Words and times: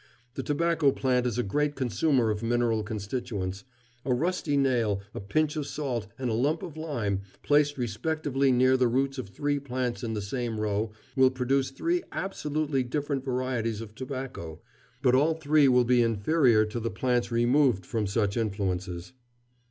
The 0.33 0.41
tobacco 0.41 0.91
plant 0.91 1.27
is 1.27 1.37
a 1.37 1.43
great 1.43 1.75
consumer 1.75 2.31
of 2.31 2.41
mineral 2.41 2.81
constituents. 2.81 3.65
A 4.03 4.11
rusty 4.11 4.57
nail, 4.57 4.99
a 5.13 5.19
pinch 5.19 5.55
of 5.55 5.67
salt, 5.67 6.07
and 6.17 6.27
a 6.27 6.33
small 6.33 6.41
lump 6.41 6.63
of 6.63 6.75
lime, 6.75 7.21
placed 7.43 7.77
respectively 7.77 8.51
near 8.51 8.77
the 8.77 8.87
roots 8.87 9.19
of 9.19 9.29
three 9.29 9.59
plants 9.59 10.03
in 10.03 10.15
the 10.15 10.21
same 10.23 10.59
row, 10.59 10.91
will 11.15 11.29
produce 11.29 11.69
three 11.69 12.01
absolutely 12.11 12.81
different 12.81 13.23
varieties 13.23 13.79
of 13.79 13.93
tobacco, 13.93 14.59
but 15.03 15.13
all 15.13 15.35
three 15.35 15.67
will 15.67 15.85
be 15.85 16.01
inferior 16.01 16.65
to 16.65 16.79
the 16.79 16.89
plants 16.89 17.31
removed 17.31 17.85
from 17.85 18.07
such 18.07 18.35
influences." 18.37 19.13